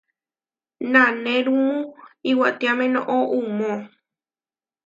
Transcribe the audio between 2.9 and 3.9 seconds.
noʼó uʼmó.